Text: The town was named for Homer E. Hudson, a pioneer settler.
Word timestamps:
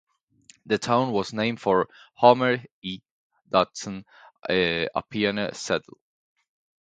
The 0.65 0.79
town 0.79 1.11
was 1.11 1.31
named 1.31 1.61
for 1.61 1.87
Homer 2.15 2.57
E. 2.81 3.01
Hudson, 3.53 4.03
a 4.49 4.87
pioneer 5.11 5.53
settler. 5.53 5.99